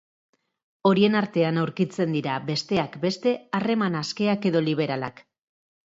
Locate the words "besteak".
2.49-2.99